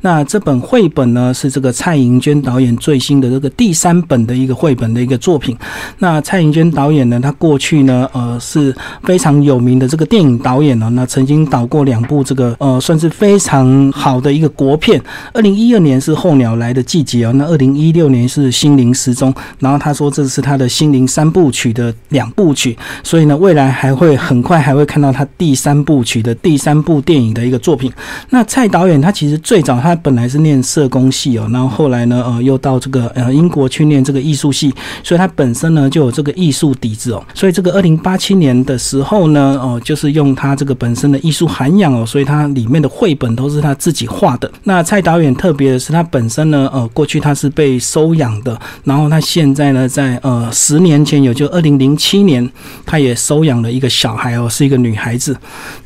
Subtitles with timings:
[0.00, 5.56] 那这本绘本呢，是这个蔡盈娟导演最新的这个第三本的一个绘本的一个作品。
[5.98, 15.00] 那蔡盈娟导演呢，他过去呢，呃，是非常有名的这个电影导演呢，那曾经导过两部这个呃，算是非常好的一个国片。
[15.32, 19.32] 二零一二年是《候鸟来的季节》哦，那二零一六年是《心灵失踪》。
[19.58, 27.92] 然后他说这是他的心灵三部曲的两部曲，所以呢，未来还会很快还会看到他第三部曲的第三部电影的一个作品。
[28.30, 37.24] 那蔡导演他其实最早他本来是念社工系哦，然后后来呢，呃，又到这个呃英国去念这个艺术系，所以他本身呢就有这个艺术底子哦。
[37.34, 44.50] 所以这个二零八七年的时候呢，哦，就是用他这个本身的艺术涵养哦，所以他里面的绘本都是他自己画的。
[44.64, 52.50] 那蔡导演特别的是，他本身呢，呃，过去他是被收养的，然后他现在呢，在呃十年前有就二零零七年，
[52.84, 55.36] 他也收养了一个小孩哦，是一个女孩子，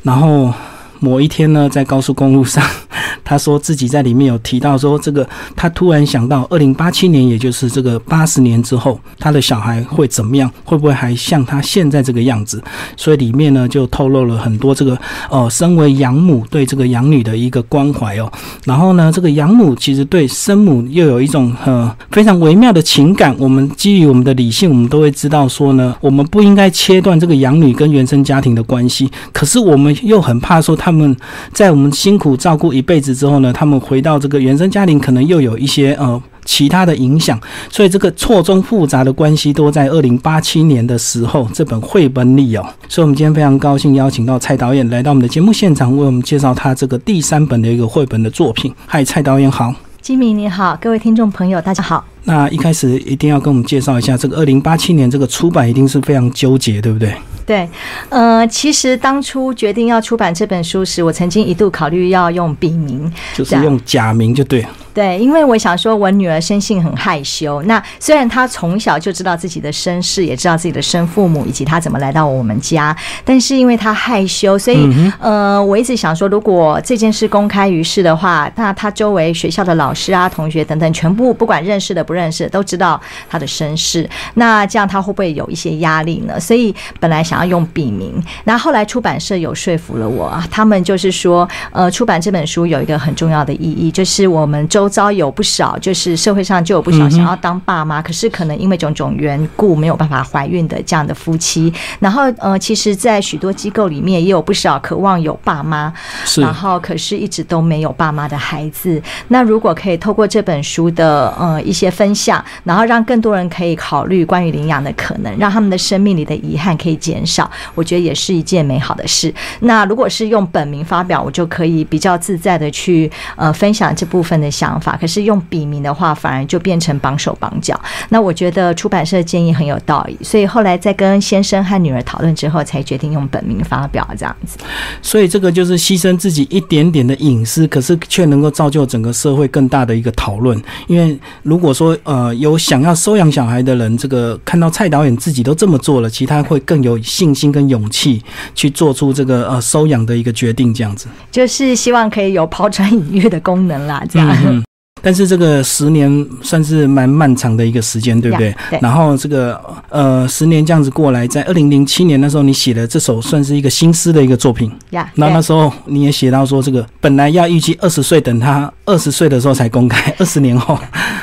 [0.03, 0.53] 然后。
[0.99, 2.63] 某一天呢，在高速公路上，
[3.23, 10.51] 他说自己在里面有提到说，这个他突然想到，二零八七年，也就是这个八十年之后，他的小孩会怎么样？
[10.65, 12.61] 会不会还像他现在这个样子？
[12.97, 14.97] 所以里面呢，就透露了很多这个
[15.29, 18.29] 呃，身为养母对这个养女的一个关怀哦。
[18.65, 23.33] 然后呢，这个养母其实对生母又有一种呃非常微妙的情感。
[23.39, 29.09] 我们基于我们的理性，我们都会知道说呢，我们不应该切断这个养女跟原生家庭的关系。
[29.31, 30.88] 可是我们又很怕说他。
[30.89, 31.15] 他们
[31.53, 42.65] 在我们辛苦照顾一辈子之后呢，他们回到这个原生家庭，可能又有一些呃其他的影响，所以这个错综复杂的关系都在二零八七年的时候这本绘本里哦。
[42.87, 48.73] 所以，我们今天非常高兴邀请到蔡导演来到我们的节目现场，为我们介绍他这个第三本的一个绘本的作品。
[48.87, 52.03] 嗨，蔡导演好，金明你好，各位听众朋友大家好。
[52.29, 57.11] 那一开始一定要跟我们介绍一下，这个二零八七年这个出版一定是非常纠结，对不对？
[57.43, 57.67] 对，
[58.09, 64.63] 呃，其实当初决定要出版这本书时，我曾经一度考虑要用笔名，就是用假名就对。
[64.91, 67.61] 对，因为我想说，我女儿生性很害羞。
[67.63, 82.99] 那虽然她从小就知道自己的身世，也知道自己的生父母以及她怎么来到我们家，但是因为她害羞，所以呃，我一直想说，如果这件事公开于世的话，那她周围学校的老师啊、同学等等，全部不管认识的不认识，都知道
[83.29, 84.09] 他的身世。
[84.33, 86.37] 那这样他会不会有一些压力呢？
[86.37, 94.89] 所以本来想要用笔名，那后来出版社有说服了我，他们就是说，呃，出版这本书有一个很重要的意义，就是我们周。
[94.89, 101.71] 遭有不少，就是社会上就有不少想要当爸妈，可是可能因为种种缘故没有办法怀孕的这样的夫妻。
[101.99, 105.93] 然后呃，其实，在许多机构里面也有不少渴望有爸妈，
[106.37, 108.99] 然后可是一直都没有爸妈的孩子。
[109.27, 119.33] 那如果可以透过这本书的呃一些分享，然后让更多人可以考虑关于领养的可能，让他们的生命里的遗憾可以减少，我觉得也是一件美好的事。
[119.59, 124.69] 那如果是用本名发表，我就可以比较自在的去呃分享这部分的想。
[124.79, 127.77] 法可是用笔名的话，反而就变成绑手绑脚。
[128.09, 134.57] 那我觉得出版社建议很有道理，所以后来在跟先生和女儿讨论之后，才决定用本名发表这样子。
[135.01, 140.61] 所以这个就是牺牲自己一点点的隐私，可是却能够造就整个社会更大的一个讨论。
[140.87, 148.21] 因为如果说呃有想要收养小孩的人，这个看到蔡导演自己都这么做了，其他会更有信心跟勇气
[148.53, 150.73] 去做出这个呃收养的一个决定。
[150.73, 154.63] 这样子就是希望可以有抛砖引玉的功能啦，这样。
[155.01, 158.53] 但是这个十年算是蛮漫长的一个时间，对不对？
[158.81, 164.71] 然后这个呃，十年这样子过来，在二零零七年那时候，你写的这首算是一个新诗的一个作品。
[164.91, 170.77] 呀，那那时候你也写到说，这个本来要预计二十岁，等他二十岁的时候才公开，二十年后。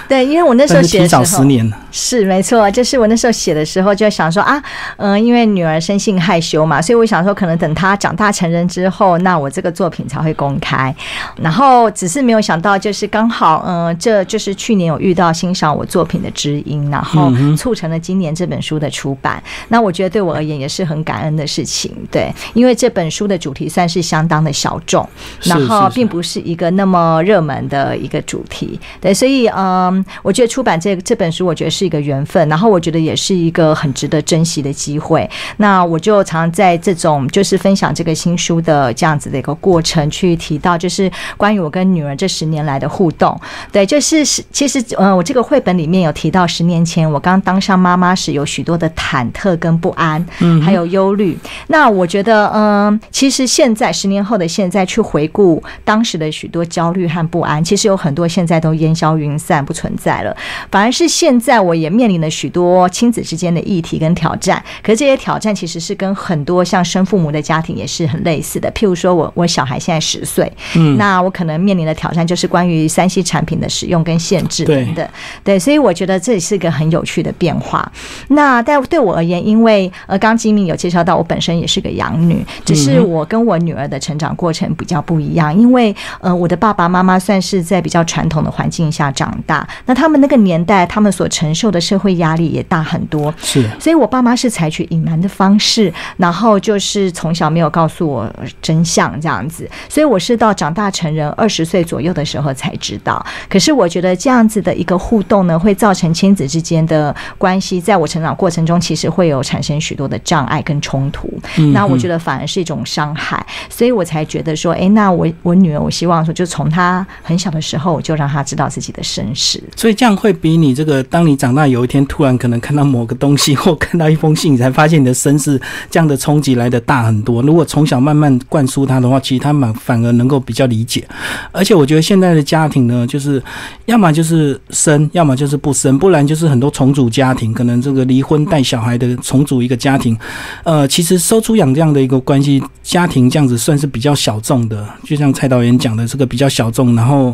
[0.09, 4.63] 对，因为我那时候写提早十年是没错，就是我那时候写的时候就想说啊，
[4.99, 10.95] 嗯，因为女儿生性害羞嘛，所以我想说，可能等她长大成人之后，那我这个作品才会公开。
[11.41, 13.65] 然后只是没有想到，就是刚好。
[13.67, 19.43] 嗯，这就是去年有遇到欣赏我作品的知音，然后促成了今年这本书的出版。
[19.69, 25.09] 那我觉得对我而言也是很感恩的事情，对，因为这本书的主题算是相当的小众，
[25.45, 35.29] 然后并不是一个那么热门的一个主题，对，所以嗯，我觉得出版这这本书，我觉得是一个缘分，然后我觉得也是一个很值得珍惜的机会。
[35.59, 43.39] 那我就常在这种就是分享这个新书的这样子的一个过程，去提到就是关于我跟女儿这十年来的互动。
[43.71, 51.39] 对，就是是，其实，呃，我这个绘本里面有提到，十年前我刚当上妈妈时，有许多的忐忑跟不安，嗯，还有忧虑。
[51.69, 60.37] 那我觉得，嗯，其实现在十年后的现在去回顾当时的许多焦虑和不安，其实有很多现在都烟消云散，不存在了。
[60.71, 64.63] 反而是现在，我也面临了许多亲子之间的议题跟挑战。
[64.83, 68.71] 可是这些挑战其实是跟很多像生父母的家庭也是很类似的。
[68.73, 75.09] 譬如说我我小孩现在十岁，嗯，那我可能面临的挑战就是关于三 C 产品的使用跟限制等等。
[75.45, 77.91] 对，所以我觉得这也是个很有趣的变化。
[78.29, 85.57] 那但对我而言，因为呃，刚吉敏有介绍到，我本身也是个养女，只是我跟我女儿的成长过程比较不一样。
[85.57, 93.33] 因为呃，我的爸爸妈妈算是在比较传统的环境下长大，那他们那个年代，他们所承受的社会压力也大很多。
[93.39, 98.33] 是，所以我爸妈是采取隐瞒的方式，然后就是从小没有告诉我
[98.63, 99.69] 真相这样子。
[99.89, 103.25] 所以我是到长大成人二十岁左右的时候才知道。
[103.49, 111.29] 可是我觉得这样子的一个互动呢，会造成亲子之间的关系，在我成长过程中，其实会有产生许多的障碍跟冲突。
[111.73, 119.63] 那我觉得反而是一种伤害，所以我才觉得说，哎，那我我女儿，我希望说，就从她很小的时候，我就让她知道自己的身世。
[119.77, 127.41] 所以这样会比你这个，当你长长大有一天突然可能看到某个东西，或看到一封信，你才发现你的身世，这样的冲击来的大很多。
[127.41, 131.07] 如果从小慢慢灌输他的话，其实他们反而能够比较理解。
[131.53, 133.41] 而且我觉得现在的家庭呢，就是
[133.85, 140.19] 要么就是生，要么就是不生，不然就是很多重组家庭，可能这个离婚带小孩的重组一个家庭。
[140.65, 144.85] 呃，其实收出养这样的一个关系家庭，这样子算是比较小众的。
[145.05, 147.33] 就像蔡导演讲的，这个比较小众，然后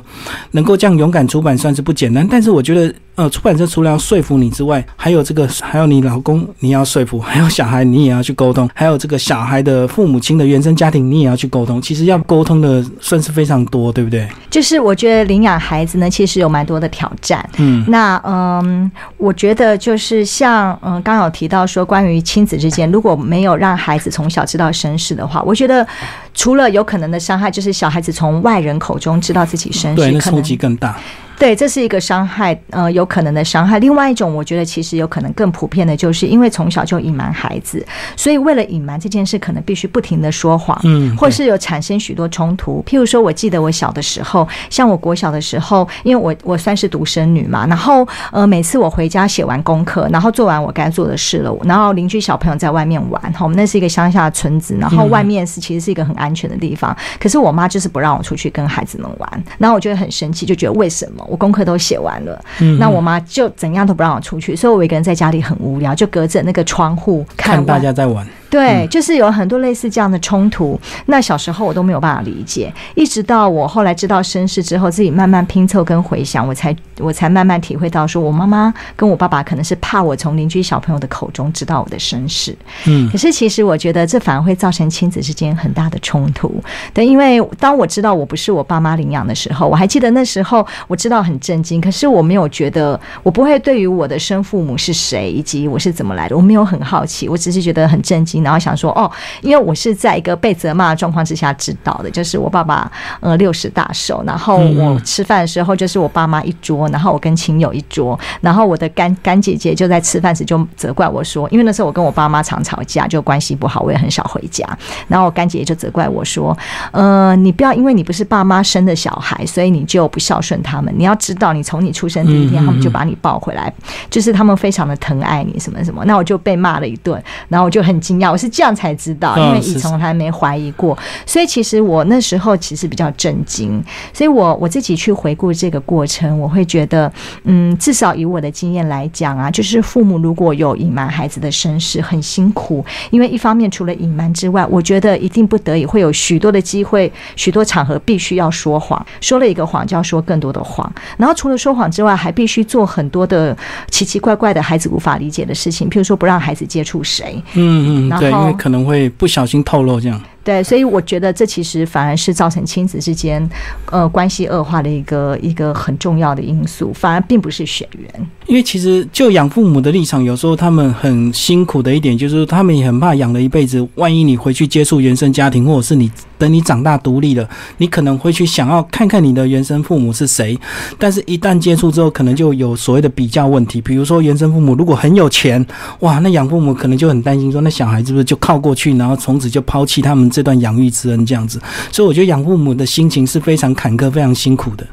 [0.50, 2.28] 能够这样勇敢出版，算是不简单。
[2.30, 2.94] 但是我觉得。
[3.14, 11.80] 呃，出版社除了要说服你之外，还有这个，还有你老公你要说服，还有小孩你也要去沟通，还有这个小孩的父母亲的原生家庭你也要去沟通。
[11.80, 14.26] 其实要沟通的算是非常多，对不对？
[14.50, 17.46] 就是我觉得领养孩子呢，其实有蛮多的挑战。
[17.58, 25.86] 嗯，那嗯，我觉得就是像嗯，刚有提到说，关于亲子之间，如果没有让孩子从小知道身世的话，我觉得
[26.32, 30.98] 除了有可能的伤害，就是小孩子从外人口中知道自己身世，对，那冲击更大。
[31.38, 33.78] 对，这是一个伤害，呃，有可能的伤害。
[33.80, 37.84] 另外一种，我觉得其实有可能更普遍的，就是因为从小就隐瞒孩子，
[38.16, 42.80] 所以为了隐瞒这件事，可能必须不停的说谎，嗯，或是有产生许多冲突。
[42.86, 61.21] 譬如说，我记得我小的时候，像我国小的时候，因为我我算是独生女嘛，然后呃，每次我回家写完功课，然后做完我该做的事了，然后邻居小朋友在外面玩，哈，我们那是一个乡下的村子，然后外面是其实是一个很安全的地方，可是我妈就是不让我出去跟孩子们玩，然后我觉得很生气，就觉得为什么？
[61.28, 62.44] 我功课都写完了，
[62.78, 68.26] 那我妈就怎样都不让我出去，所以我一个人在家里很无聊，就隔着那个窗户看大家在玩。
[68.52, 70.78] 对，就是有很多类似这样的冲突。
[71.06, 82.54] 那小时候我都没有办法理解，一直到我后来知道身世之后，自己慢慢拼凑跟回想，我才我才慢慢体会到，说我妈妈跟我爸爸可能是怕我从邻居小朋友的口中知道我的身世。
[82.84, 86.54] 嗯，可是其实我觉得这反而会造成亲子之间很大的冲突。
[86.92, 98.41] 对，因为当我知道我不是我爸妈领养的时候，我还记得那时候我知道很震惊，可是我没有觉得，我不会对于我的生父母是谁以及我是怎么来的，我没有很好奇，我只是觉得很震惊。
[98.42, 99.10] 然后想说哦，
[99.40, 102.90] 因为我是在一个被责骂的状况之下知道的，就是我爸爸
[103.20, 114.66] 呃六十大寿，然后我吃饭的时候就是我爸妈一桌，然后我跟亲友一桌，然后我的干干姐姐就在吃饭时就责怪我说，因为那时候我跟我爸妈常吵架，就关系不好，我也很少回家，
[115.08, 116.56] 然后我干姐姐就责怪我说，
[116.90, 123.72] 呃，你不要因为你不是爸妈生的小孩，所以你就不孝顺他们，你要知道，你从你出生第一天，他们就把你抱回来，
[124.10, 128.31] 就是他们非常的疼爱你，什么什么，那我就被骂了一顿，然后我就很惊讶。
[128.32, 130.96] 我是这样才知道，因为以从来没怀疑过，
[131.26, 133.82] 所以其实我那时候其实比较震惊。
[134.12, 137.12] 所以我我自己去回顾这个过程，我会觉得，
[137.44, 142.84] 嗯，至少以我的经验来讲啊，就是父母如果有隐瞒孩子的身世，很辛苦。
[143.10, 149.04] 因为一方面除了隐瞒之外，我觉得一定不得已会有许多的机会，许多场合必须要说谎。
[149.20, 150.90] 说了一个谎，就要说更多的谎。
[151.18, 153.56] 然后除了说谎之外，还必须做很多的
[153.90, 157.42] 奇奇怪怪的孩子无法理解的事情，譬如说不让孩子接触谁。
[157.54, 158.11] 嗯嗯。
[158.18, 160.20] 对，因为可能会不小心透露这样。
[160.44, 163.48] 对，所以我觉得这其实反而是造成亲子之间
[163.92, 168.28] 呃关系恶化的一个一个很重要的因素，反而并不是血缘。
[168.46, 176.10] 因为其实就养父母的立场，有时候他们很辛苦的一点，就是他们也很怕养了一辈子，万一你回去接触原生家庭，或者是你
[176.42, 180.58] 等你长大独立了，你可能会去想要看看你的原生父母是谁，
[180.98, 183.80] 但是一旦接触之后，可能就有所谓的比较问题。
[183.80, 185.64] 比如说原生父母如果很有钱，
[186.00, 191.60] 哇，那养父母可能就很担心说，那小孩是不是就靠过去，然后从此就抛弃他们这段养育之恩这样子。
[191.92, 194.84] 所以我觉得养父母的心情是非常坎坷、非常辛苦的。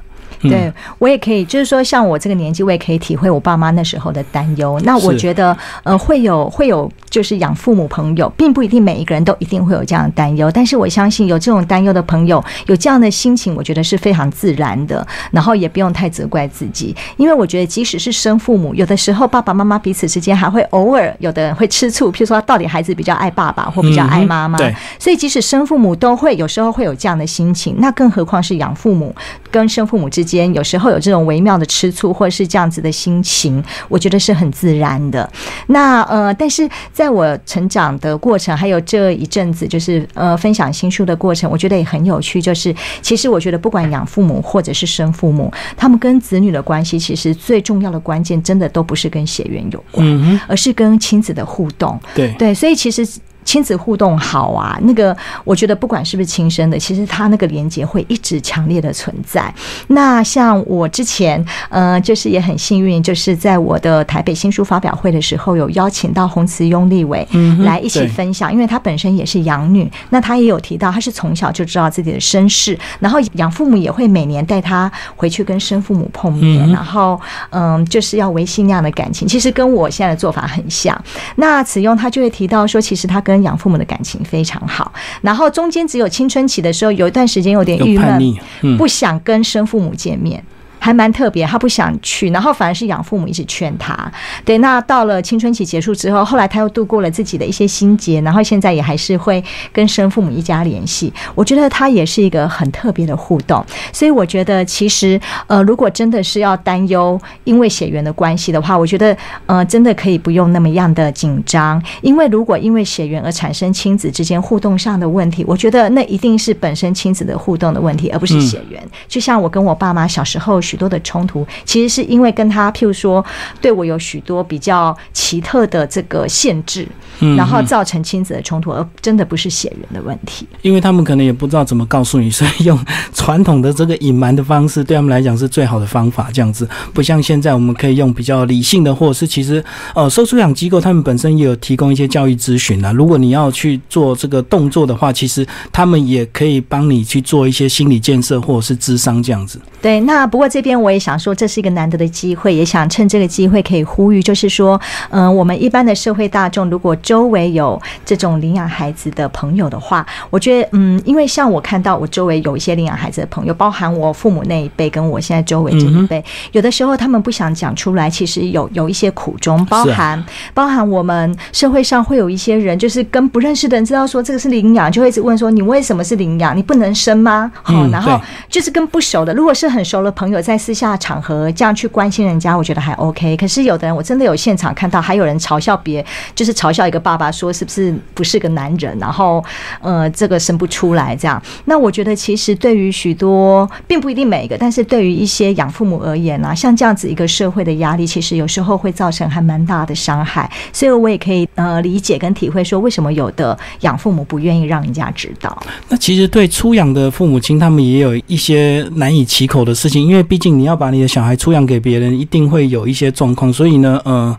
[0.42, 4.80] 对我也可以，就是说像我这个年纪，我也可以体会我爸妈那时候的担忧。
[4.84, 10.50] 那我觉得，呃，会有会有，就是养父母朋友，并不一定每一个人都一定会有这样的担忧。
[10.52, 15.06] 但是我相信，有这种担忧的朋友，有这样的心情，我觉得是非常自然的。
[15.32, 24.58] 然后也不用太责怪自己，因为我觉得，即使是生父母，有的时候爸爸妈妈彼此之间还会偶尔，有的人会吃醋，譬如说，到底孩子比较爱爸爸或比较爱妈妈。
[24.58, 24.74] 对。
[24.98, 29.14] 所以，即使生父母都会有时候会有这样的心情，那更何况是养父母
[29.52, 35.30] 跟生父母之间，有时候有这种微妙的吃醋，或者是这样子的心情，我觉得是很自然的。
[35.68, 42.42] 那呃，但是在我成长的过程，还有这一阵子，就是呃分享新书的过程，我觉得也很有趣。
[42.42, 52.00] 就是其实我觉得，不管养父母或者是生父母，他们跟子女的关系，其实最重要的关键，真的都不是跟血缘有关，而是跟亲子的互动。
[52.14, 53.08] 对对，所以其实。
[53.50, 59.52] 亲子互动好啊，那个我觉得不管是不是亲生的，其实他那个连接会一直强烈的存在。
[59.88, 67.28] 那像我之前，呃，就是也很幸运，就是在我的台北新书发表会的时候，有邀请到洪慈庸立伟
[67.62, 80.96] 来一起分享，因为他本身也是养女，那他也有提到，他是从小就知道自己的身世，然后养父母也会每年带他回去跟生父母碰面，然后嗯，就是要维系那样的感情，其实跟我现在的做法很像。
[81.38, 84.92] 那慈庸他就会提到说，其实他跟养父母的感情非常好，
[85.22, 90.44] 然后中间只有青春期的时候，有一段时间有点郁闷，不想跟生父母见面。
[90.80, 94.12] 还蛮特别，他不想去，然后反而是养父母一直劝他。
[94.46, 99.44] 对，那到了青春期结束之后，后来他又度过了自己的一些心结，然后现在也还是会
[99.74, 101.14] 跟生父母一家联系。
[101.36, 109.16] 我觉得他也是一个很特别的互动，所以我觉得其实呃，如果真的是要担忧因为血缘的关系的话，我觉得
[109.48, 118.82] 呃，真的可以不用那么样的紧张，因为如果因为血缘而产生亲子之间互动上的问题，我觉得那一定是本身亲子的互动的问题，而不是血缘。
[119.10, 120.62] 就像我跟我爸妈小时候。
[120.70, 123.26] 许多的冲突，其实是因为跟他，譬如说，
[123.60, 126.88] 对我有许多比较奇特的这个限制，
[127.36, 130.48] 然后造成亲子的冲突，而真的不是血缘的问题。
[130.62, 132.78] 因为他们可能也不知道怎么告诉你，所以用
[133.14, 136.30] 传统的这个隐瞒的方式，对他们来讲是最好的方法。
[136.32, 139.64] 这样子，不像现在我们可以用比较理性的，或者是其实
[139.96, 142.92] 呃，收出养机构他们本身也有提供一些教育咨询啊。
[142.92, 149.60] 如果你要去做这个动作的话，其实他们也可以帮你去做一些心理建设，或者是智商这样子。
[149.82, 150.59] 对，那不过这。
[150.60, 154.78] 这边我也想说，这是一个难得的机会，也想趁这个机会可以呼吁，就是说，
[155.10, 170.22] 嗯，我们一般的社会大众，如果周围有这种领养孩子的朋友的话，我觉得，嗯，因为像我看到我周围有一些领养孩子的朋友，包含我父母那一辈，跟我现在周围这一辈，有的时候他们不想讲出来，其实有有一些苦衷，包含
[170.54, 176.54] 包含我们社会上会有一些人，就是跟不认识的人知道说这个是领养，就会一直问说你为什么是领养？
[176.58, 177.50] 你不能生吗？
[177.64, 180.42] 好，然后就是跟不熟的，如果是很熟的朋友。
[180.50, 183.38] 在私下场合这样去关心人家，我觉得还 OK。
[183.38, 186.04] 可是有的人，我真的有现场看到，还有人嘲笑别，
[186.34, 189.46] 就是嘲笑一个爸爸，说是不是不是个男人，然后
[189.80, 191.40] 呃，这个生不出来这样。
[191.66, 200.52] 那我觉得其实对于许多，并不一定每一个，但是对于一些养父母而言啊，像这样子一个社会的压力，其实有时候会造成还蛮大的伤害。
[200.74, 205.56] 所以我也可以呃理解跟体会，说为什么有的养父母不愿意让人家知道。
[205.90, 214.36] 那其实对出养的父母亲，他们也有一些难以启口的事情，因为毕竟你要把你的小孩出养给别人，一定会有一些状况，所以呢，呃，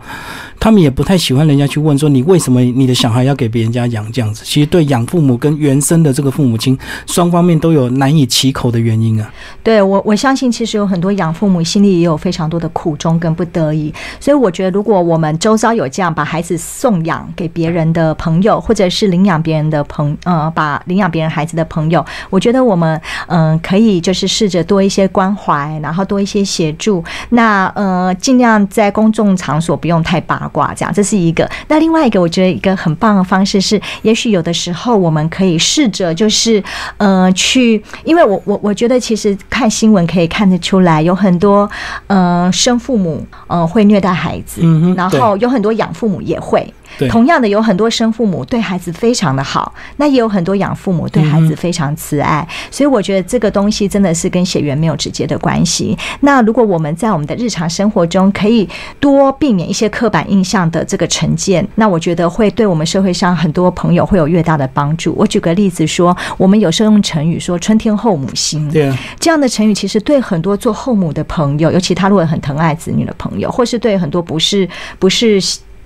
[0.58, 4.42] 他们也不太喜欢人家去问说你为什么你的小孩要给别人家养这样子。
[4.44, 6.76] 其实对养父母跟原生的这个父母亲
[7.06, 9.32] 双方面都有难以启口的原因啊。
[9.62, 27.02] 对我，我相信其实有很多养父母心里也有非常多的苦衷跟不得已，所以我觉得如果我们周遭有这样把孩子送养给别人的朋友，或者是领养别人的朋呃，把领养别人孩子的朋友，我觉得我们嗯可以就是试着多一些关怀，然后多一些协助。
[27.30, 31.48] 那呃，尽量在公众场所不用太八卦，这样这是一个。
[31.68, 36.62] 那另外一个，我觉得一个很棒的方式是，也许有的时候我们可以试着就是
[36.96, 41.68] 呃去，因为我我我觉得其实看新闻可以看得出来，有很多
[42.06, 44.62] 呃生父母呃会虐待孩子，
[44.96, 46.72] 然后有很多养父母也会。
[47.08, 55.96] 同样的，有很多生父母对孩子非常的好，那也有很多养父母对孩子非常慈爱，所以我觉得这个东西真的是跟血缘没有直接的关系。
[56.20, 58.68] 那如果我们在我们的日常生活中可以
[58.98, 65.14] 多避免一些刻板印象的这个成见，那我觉得会对我们社会上很多朋友会有越大的帮助。
[65.16, 74.68] 我举个例子说，我们有时候用成语说“春天后母心”，对这样的成语，其实对很多做后母的朋友，尤其他如果很疼爱子女的朋友，或是对很多不是
[74.98, 75.40] 不是。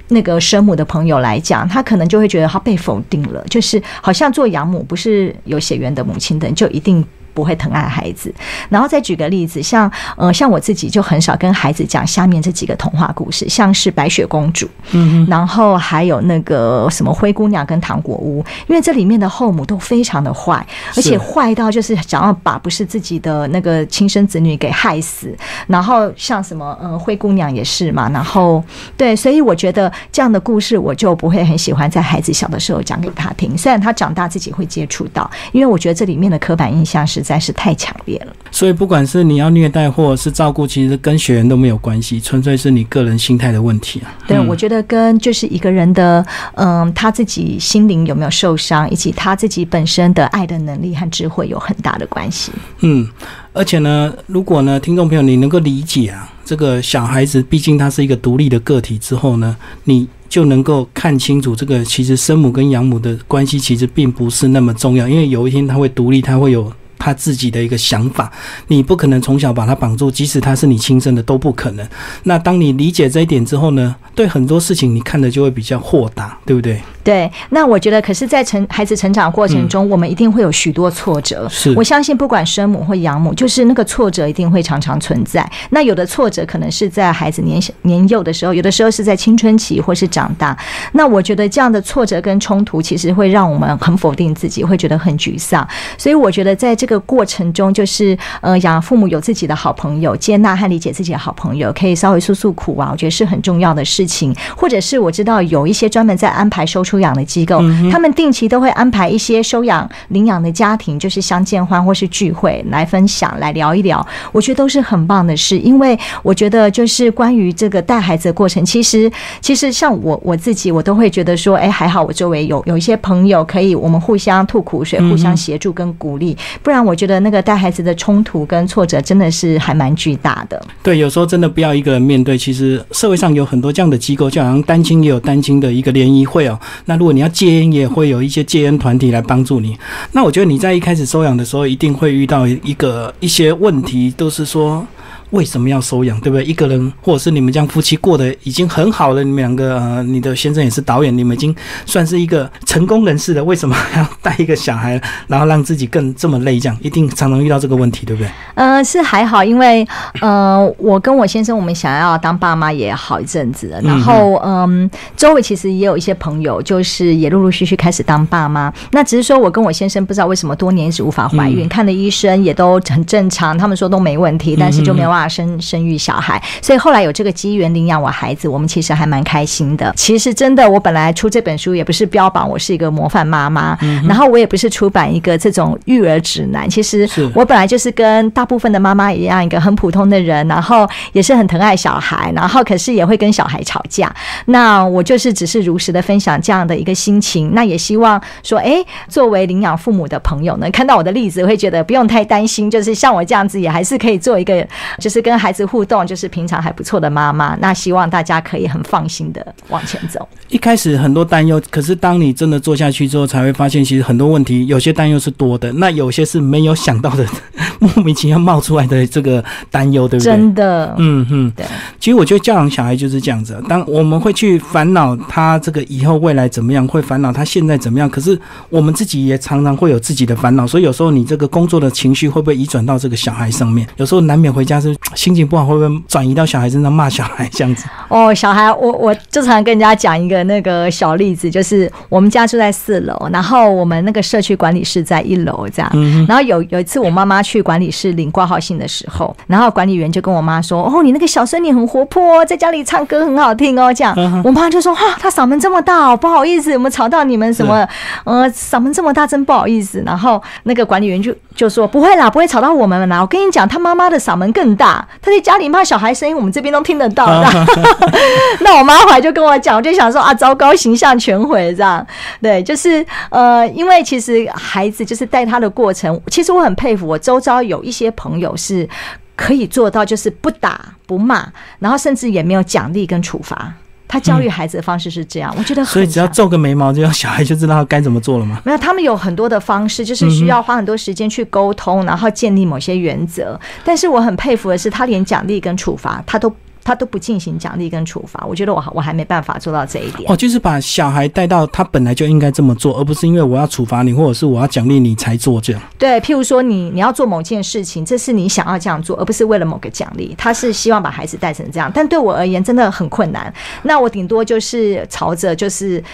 [0.08, 8.32] 那个生母的朋友来讲，他可能就会觉得他被否定了，就是好像做养母不是有血缘的母亲的就一定不会疼爱孩子。
[8.70, 20.64] 然后再举个例子，像呃，像我自己就很少跟孩子讲下面这几个童话故事，像是白雪公主，嗯，然后还有那个什么灰姑娘跟糖果屋，因为这里面的后母都非常的坏，
[20.96, 25.36] 而且坏到就是想要把不是自己的那个亲生子女给害死。
[25.66, 28.62] 然后像什么呃灰姑娘也是嘛，然后
[28.96, 38.32] 对，所以我觉得这样的故事我就不会很喜欢在孩子小的时候讲给他听，虽然他长大自己会接触到，因为我觉得这里面的刻板印象实在是太强烈了。
[38.50, 44.14] 所以不管是你要虐待或者是照顾，其实跟血缘都没有关系，纯粹是你个人心态的问题啊。
[44.28, 52.52] 对，我觉得跟就是一个人的嗯他自己心灵有没有受伤，以及他自己本身的爱的能力和智慧有很大的关系。
[52.80, 53.08] 嗯，
[53.52, 66.72] 而且呢，如果呢，听众朋友你能够理解啊，这个小孩子毕竟他是一个独立的个体之后呢，你就能够看清楚这个其实生母跟养母的关系其实并不是那么重要，因为有一天他会独立，他会有。
[66.98, 68.30] 他自己的一个想法，
[68.68, 71.86] 你不可能从小把他绑住，即使他是你亲生的都不可能。
[72.24, 76.80] 那当你理解这一点之后呢，对很多事情你看的就会比较豁达，对不对？
[77.02, 81.46] 对，那我觉得，可是，在成孩子成长过程中，我们一定会有许多挫折。
[81.50, 85.46] 是，我相信，不管生母或养母，就是那个挫折一定会常常存在。
[85.68, 90.56] 那有的挫折可能是在孩子年年幼的时候，有的时候是在青春期或是长大。
[90.92, 95.68] 那我觉得这样的挫折跟冲突，其实会让我们很否定自己，会觉得很沮丧。
[95.98, 104.34] 所以，我觉得在这个过程中，就是呃，养父母有自己的好朋友，接纳和理解自己的好朋友，可以稍微诉诉苦啊，我觉得是很重要的事情。
[104.56, 107.60] 或者是我知道有一些专门在安排收出养的机构，
[107.90, 115.58] 他们定期都会安排一些收养领养的家庭，就是相见欢或是聚会来分享、来聊一聊，我觉得都是很棒的事。
[115.58, 119.10] 因为我觉得就是关于这个带孩子的过程，其实
[119.40, 130.60] 其实像我我自己，我都会觉得说，哎，还好我周围有有一些朋友可以我们互相吐苦水、互相协助跟鼓励，不然但我觉得那个带孩子的冲突跟挫折真的是还蛮巨大的。
[130.82, 132.36] 对，有时候真的不要一个人面对。
[132.36, 136.58] 其实社会上有很多这样的机构，就好像单亲也有单亲的一个联谊会哦。
[136.86, 139.78] 那如果你要戒烟，也会有一些戒烟团体来帮助你。
[140.10, 144.84] 那我觉得你在一开始收养的时候，一定会遇到一个一些问题，都是说。
[145.30, 146.44] 为什么要收养，对不对？
[146.44, 151.54] 一个人，或者是你们这样夫妻过得已经很好了，你们两个，呃，你的先生也是导演，你们已经
[151.86, 156.60] 算是一个成功人士了，为什么还要带一个小孩，然后让自己更这么累？
[156.60, 158.30] 这样一定常常遇到这个问题，对不对？
[158.54, 159.84] 呃，是还好，因为
[160.20, 168.72] 呃，我跟我先生，我们想要当爸妈也好一阵子了，然后嗯，周围其实也有一些朋友，就是也陆陆续续开始当爸妈。
[168.92, 175.23] 那只是说我跟我先生不知道为什么多年一直无法怀孕，看的医生也都很正常，他们说都没问题，但是就没有办法。
[175.28, 179.92] 生生育小孩，所以后来有这个机缘领养我孩子，我们其实还蛮开心的。
[179.96, 186.68] 其实真的，我本来出这本书也不是标榜我是一个模范妈妈，然后我也不是出版一个这种育儿指南。
[186.68, 194.12] 其实我本来就是跟大部分的妈妈一样，一个很普通的人，然后也是很疼爱小孩，然后可是也会跟小孩吵架。
[194.46, 197.52] 那我就是只是如实的分享这样的一个心情。
[197.54, 204.66] 那也希望说，哎，作为领养父母的朋友呢，看到我的例子会觉得不用太担心，就是像我这样子也还是可以做一个，
[205.04, 205.24] 就是。
[205.24, 207.56] 跟孩子互动，就是平常还不错的妈妈。
[207.56, 210.28] 那希望大家可以很放心的往前走。
[210.50, 217.26] 一开始很多担忧，可是当你真的做下去之后，才会发现其实很多问题，有些担忧是多的，那有些是没有想到的，
[217.80, 220.30] 莫名其妙冒出来的这个担忧，对不对？
[220.30, 221.64] 真的，嗯嗯，对。
[221.98, 228.38] 其实我觉得教养小孩就是这样子，当我们会去烦恼他这个以后未来怎么样，会烦恼他现在怎么样，可是
[228.68, 233.88] 我们自己也常常会有自己的烦恼，所以有时候你这个工作的情绪会不会移转到这个小孩上面？
[233.96, 234.93] 有时候难免回家是。
[235.14, 237.86] 心情不好会不会转移到小孩身上骂小孩这样子？
[238.08, 245.90] 哦，小孩，我我就常跟人家讲一个那个小例子，就是我们家住在四楼，然后我们那个社区管理室在一楼这样。
[246.28, 257.86] 然后有有一次我妈妈去管理室领挂号信的时候，然后管理员就跟我妈说：“哦，你那个小孙女很活泼，在家里唱歌很好听哦。”这样，我妈就说：“哈，她嗓门这么大，不好意思，有没有吵到你们什么？
[258.24, 263.20] 呃，嗓门这么大，真不好意思。”然后那个管理员就就说：“不会啦，不会吵到我们啦。
[263.20, 264.83] 我跟你讲，她妈妈的嗓门更大。”
[265.20, 267.66] 他在家里骂小孩声音，我们这边都听得到的。
[268.60, 272.06] 那我妈后来就跟我讲，我就想说啊，糟糕，形象全毁这样。
[272.42, 278.88] 对，就是呃，因为其实孩子就是带他的过程，其实我很佩服，我周遭有一些朋友是
[279.36, 281.46] 可以做到，就是不打不骂，
[281.78, 283.72] 然后甚至也没有奖励跟处罚。
[284.06, 288.60] 他教育孩子的方式是这样，我觉得所以只要皱个眉毛，就让小孩就知道该怎么做了吗？
[288.64, 293.58] 没有，他们有很多的方式，就是需要花很多时间去沟通，然后建立某些原则。
[293.84, 296.54] 但是我很佩服的是，他连奖励跟处罚他都。
[296.84, 300.30] 他都不进行奖励跟处罚，我觉得我我还没办法做到这一点。
[300.30, 305.82] 哦，就是把小孩带到他本来就应该这么做，而不是因为我要处罚你，或者是我要奖励你才做这样。
[305.98, 310.34] 对，譬如说你你要做某件事情，这是你想要这样做，而不是为了某个奖励。
[310.36, 313.52] 他是希望把孩子带成这样，但对我而言真的很困难。
[313.82, 316.04] 那我顶多就是朝着就是。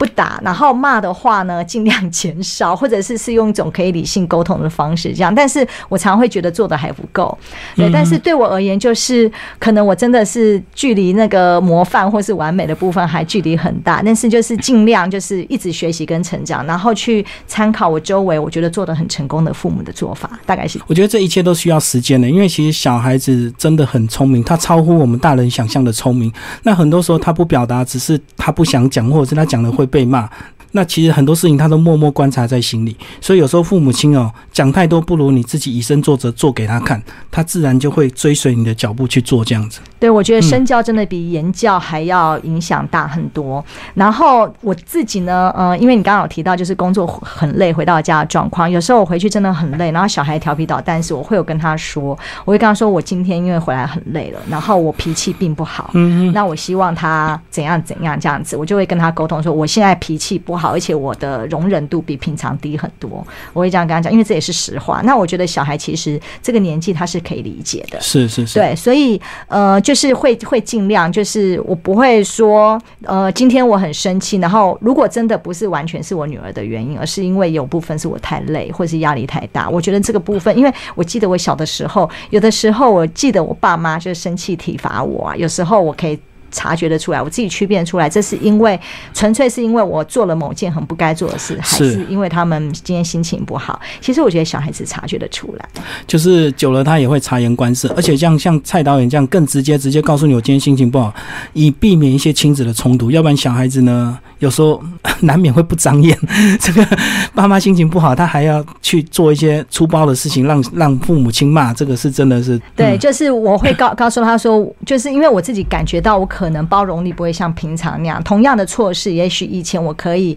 [0.00, 5.34] 不打，然后骂的话呢，尽量减少，或者是是用一种可以理性沟通的方式，这样。
[5.34, 7.36] 但是我常会觉得做的还不够，
[7.76, 7.90] 对。
[7.92, 14.00] 但是对我而言，就是可能我真的是距离那个模范或是完美的部分还距离很大。
[14.02, 20.80] 但是就是尽量就是一直学习跟成长，然后去参考我周围我觉得做的很成功的父母的做法，大概是。
[20.86, 26.32] 我觉得这一切都需要时间的，因为其实小孩子真的很聪明，他超乎我们大人想象的聪明。
[26.62, 29.89] 那很多时候他不表达，只是他不想讲，或者是他讲了会。
[29.90, 30.30] 被骂。
[30.72, 39.80] 那其实很多事情他都默默观察在心里，所以有时候父母亲哦讲太多，不如你自己以身作则做给他看，他自然就会追随你的脚步去做这样子。
[39.98, 43.62] 对，我觉得身教真的比言教还要影响大很多。
[43.94, 60.59] 然后我自己呢，呃，因为你刚刚有提到就是工作很累，回到家的状况，有时候我回去真的很累，然后小孩调皮捣蛋时，我会有跟他说，我会跟他说，我今天因为回来很累了，然后我脾气并不好，嗯嗯，那我希望他怎样怎样这样子，我就会跟他沟通说，我现在脾气不好。
[60.60, 65.00] 好，而且我的容忍度比平常低很多，我会这样跟他讲，因为这也是实话。
[65.02, 86.18] 那我觉得小孩其实这个年纪他是可以理解的，是是是，对，所以呃，就是会会尽量，就是我不会说呃，今天我很生气，然后如果真的不是完全是我女儿的原因，而是因为有部分是我太累或是压力太大，我觉得这个部分，因为我记得我小的时候，有的时候我记得我爸妈就生气体罚我啊，有时候我可以。
[86.50, 88.78] 察觉得出来，我自己区辨出来，这是因为
[89.14, 93.80] 纯粹是因为我做了某件很不该做的事，还是因为他们今天心情不好？
[94.00, 95.68] 其实我觉得小孩子察觉得出来，
[96.06, 101.14] 就是久了他也会察言观色，而且像像蔡导演这样更直接，直接告诉你我今天心情不好，
[101.52, 103.10] 以避免一些亲子的冲突。
[103.10, 104.82] 要不然小孩子呢，有时候
[105.20, 106.18] 难免会不长眼。
[106.60, 106.86] 这个
[107.34, 112.98] 爸妈心情不好，他还要去做一些粗暴的事情，让让父母亲骂，这个是真的是对。
[112.98, 116.39] 就是我会告告诉他说，就是因为我自己感觉到我可。
[116.40, 120.36] 可能包容力不会像平常那样，同样的错事，也许以前我可以。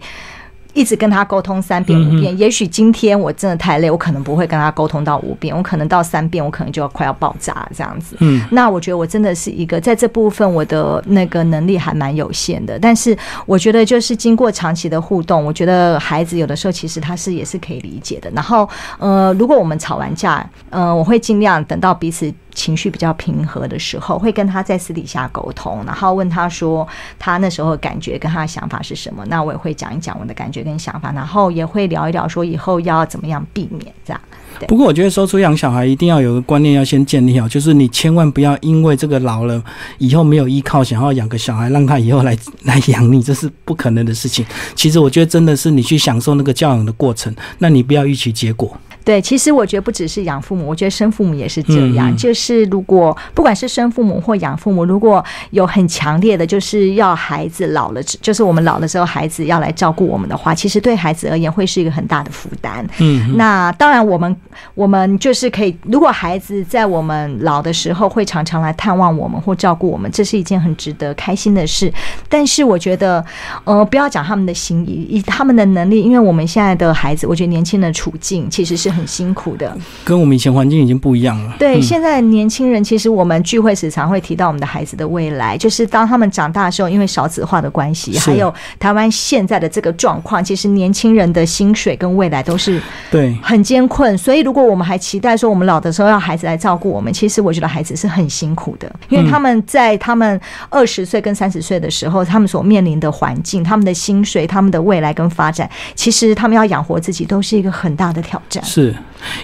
[0.74, 8.16] 一直跟他沟通三遍五遍，也许今天我真的太累，我可能不会跟他沟通到五遍，我可能到三遍，我可能就要快要爆炸这样子。
[8.18, 18.28] 嗯，那我觉得我真的是一个在这部分我的那个能力还蛮有限的，但是我觉得就是经过长期的互动，我觉得孩子有的时候其实他是也是可以理解的。
[18.32, 26.86] 然后呃，如果我们吵完架，呃，我会尽量等到彼此情绪比较平和的时候，会跟他在私底下沟通，然后问他说
[27.16, 30.64] 他那时候感觉跟他的想法是什么，那我也会讲一讲我的感觉。
[30.64, 34.20] 跟想法，然后也会聊一聊，说以后要怎么样避免这样。
[34.66, 39.62] 不过，我觉得说出养小孩一定要有个观念，要先建立好，就是你千万不要因为这个老了
[39.98, 44.42] 以后没有依靠，想要养个小孩，让他以后来 来养你，这是不可能的事情。
[44.74, 48.74] 其实，我觉得真的是你去享受那个教养的过程，那你不要预期结果。
[49.04, 52.16] 对，其实我觉得不只是养父母，我觉得生父母也是这样。
[52.16, 62.86] 就是如果不管是生父母或养父母，如果有很强烈的，就是要孩子老了，就是我们老了之后，孩子要来照顾我们的话，其实对孩子而言会是一个很大的负担。
[62.98, 64.34] 嗯，那当然，我们
[64.74, 71.92] 我们就是可以，如果孩子在我们老的时候会常常来探望我们或照顾我们，这是一件很值得开心的事。
[72.26, 73.22] 但是我觉得，
[73.64, 78.93] 呃，不要讲他们的心意，以他们的能力，因为我们现在的孩子，我觉得年轻的处境其实是。
[78.94, 81.56] 很辛苦的，跟我们以前环境已经不一样了。
[81.58, 92.80] 对，现在年轻人其实我们聚会时常会提到我们的孩子的未来，就是当他们长大的时候，因为少子化的关系，还有台湾现在的这个状况，其实年轻人的薪水跟未来都是
[93.10, 94.16] 对很艰困。
[94.16, 108.62] 所以如果我们还期待说我们老的时候要孩子来照顾我们，其实我觉得孩子是很辛苦的，因为他们在他们二十岁跟三十岁的时候，他们所面临的环境、他们的薪水、他们的未来跟发展，其实他们要养活自己都是一个很大的挑战。
[108.64, 108.83] 是。
[108.84, 108.94] 是，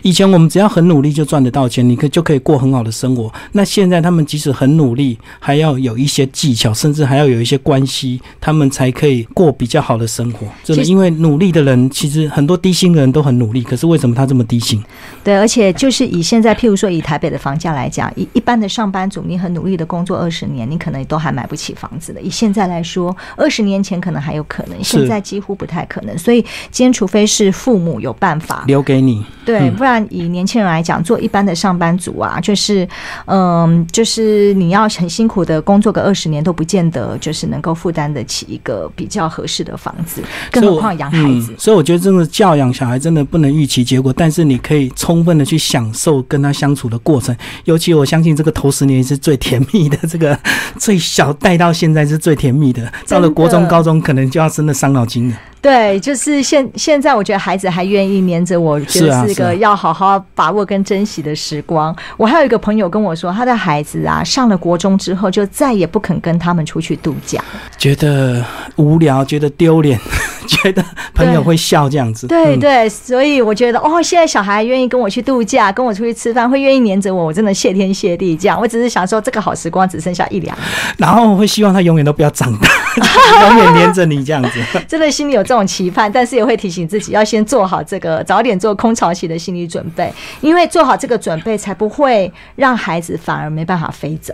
[0.03, 3.33] 以前我们只要很努力就赚得到钱，你可就可以过很好的生活。
[3.53, 10.47] 那现在他们即使很努力，还要有一些技巧，甚至还要有一些关系，他们才可以过比较好的生活。
[10.63, 14.83] 真的，因为努力的人其实很多低薪的人都很努力，可是为什么他这么低薪？
[15.25, 22.21] 对，而且就是以现在，譬如说以台北的房价来讲，一一般的上班族，你很努力的工作二十年，你可能都还买不起房子的。
[22.21, 26.17] 以现在来说，二十年前可能还有可能，现在几乎不太可能。
[26.19, 29.25] 所以今天，除非是父母有办法留给你。
[29.45, 32.89] 对，不然以年轻人来讲，做一般的上班族啊，就是
[33.27, 41.55] 嗯，就是你要很辛苦的工作个二十年，都不见得就是能够负担得起一个比较合适的房子，更何况养孩子。
[41.59, 47.37] 所以我觉得，真的教养小孩真的不能预期结果，但是你可以充分的去享受跟他相处的过程。
[47.65, 50.39] 尤其我相信，这个头十年是最甜蜜的，这个
[50.79, 55.37] 最小带到现在是最甜蜜的，到了国中、高中可能就要真的伤脑筋了。
[55.61, 61.95] 对，就是现现在，我觉得孩子还愿意黏着我，觉得是个要好好把握跟珍惜的时光。
[62.17, 67.43] 我还有一个朋友跟我说，他的孩子啊，上了国中之后，就再也不肯跟他们出去度假，
[67.77, 68.45] 觉得
[68.77, 70.01] 无聊，觉得丢脸。
[70.51, 78.37] 觉得朋友会笑这样子，对对，所以我觉得哦，现在小孩愿意跟我去度假，跟我出去吃饭，会愿意黏着我，我真的谢天谢地。
[78.37, 82.69] 这样，我只是想说，这个好时光只剩下一两年，然后我会希望他永远都不要长大，
[83.49, 84.51] 永远黏着你这样子。
[84.89, 94.33] 真的心里有这种期盼，但是也会提醒自己要先做好这个，早点做空巢期的心理准备，因为做好这个准备，才不会让孩子反而没办法飞走。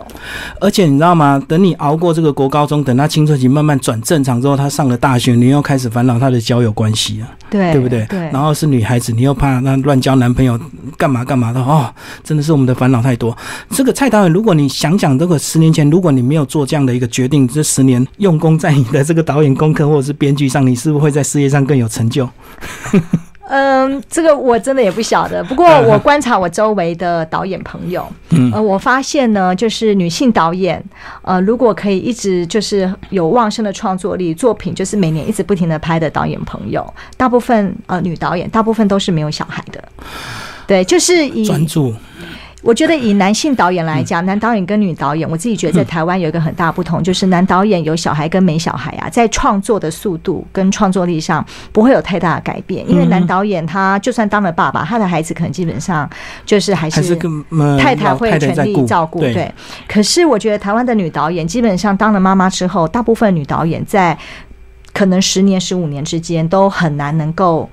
[0.61, 1.41] 而且你知道吗？
[1.47, 6.05] 等你熬过这个国高中，等他青春期慢慢转正常之后，他上了大学，你又开始烦。
[6.05, 8.05] 恼他的交友关系啊，对对不对？
[8.05, 8.19] 对。
[8.31, 10.59] 然后是女孩子，你又怕那乱交男朋友，
[10.97, 13.35] 干嘛干嘛的哦，真的是我们的烦恼太多。
[13.69, 22.27] 这个蔡导演，如果你想想这个十年前，如果你没有做这样的一个决定，这十年用功在你的这个导演功课或者是编剧上，你是不是会在事业上更有成就？
[23.49, 25.43] 嗯，这个我真的也不晓得。
[25.45, 28.05] 不过我观察我周围的导演朋友，
[28.53, 30.83] 呃，我发现呢，就是女性导演，
[31.21, 39.81] 呃，如果可以一直就是有旺盛的创作力，作品就是每年一直不停的拍的导演朋友，大部分呃女导演，大部分都是没有小孩的。
[40.65, 41.93] 对，就是以专注。
[42.67, 56.09] 我觉得以男性导演来讲，男导演跟女导演，我自己觉得在台湾有一个很大不同，就是男导演有小孩跟没小孩啊，在创作的速度跟创作力上不会有太大的改变，因为男导演他就算当了爸爸，他的孩子可能基本上
[56.45, 57.15] 就是还是
[57.79, 59.21] 太太会全力照顾。
[59.21, 59.49] 对，
[59.87, 64.17] 可是我觉得台湾的女导演基本上当了妈妈之后，大部分女导演在
[64.91, 67.69] 可能十年、十五年之间都很难能够。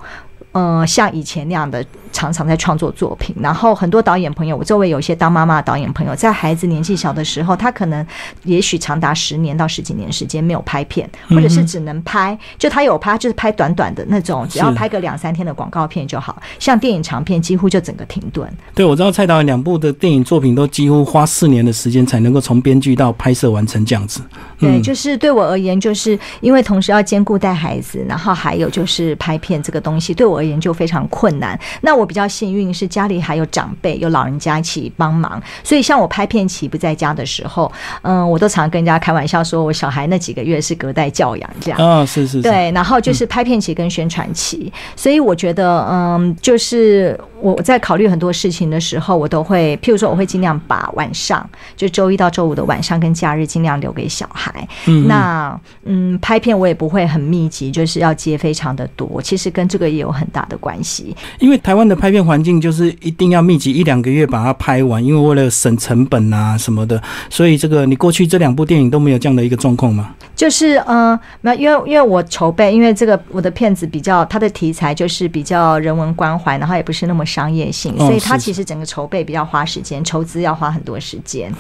[0.55, 8.07] 呃，像以前那样的常常在创作作品，然后很多导演朋友，我周围有一些当妈妈的导演朋友，在孩子年纪小的时候，他可能
[8.45, 18.49] 也许长达十年到十几年时间没有拍片，或者是只能拍，就他有拍，就是拍短短的那种，只要拍个两三天的广告片就好，像电影长片几乎就整个停顿。
[18.77, 24.21] 对，我知道蔡导演两部的电影作品都几乎花四年的时间才能够从编剧到拍摄完成这样子。
[24.61, 30.43] 对，就是对我而言，就是因为同时要兼顾带孩子，然后还有就是拍片这个东西，对我。
[30.44, 37.70] 研究非常困难，那我比较幸运是家里还有长辈，有老人家一起帮忙，所以像我拍片期不在家的时候，
[38.02, 41.80] 嗯，我都常跟人家开玩笑说，我小孩那几个月是隔代教养这样。
[41.80, 54.68] 啊，是是，对，然后就是拍片期跟宣传期，所以我觉得，嗯，就是我在考虑很多事情的时候，我都会，譬如说，我会尽量把晚上，就周一到周五的晚上跟假日尽量留给小孩。
[54.87, 60.24] 嗯，那嗯，拍片我也不会很密集，就是要接非常的多，其实跟这个也有很。
[60.35, 70.12] 大的关系，因为台湾的拍片环境就是一定要密集一两个月把它拍完，因为为了省成本啊什么的，所以这个你过去这两部电影都没有这样的一个状况吗？
[70.35, 81.53] 就是嗯，那因为因为我筹备，因为这个我的片子比较它的题材就是比较人文关怀，然后也不是那么商业性，所以它其实整个筹备比较花时间，筹资要花很多时间。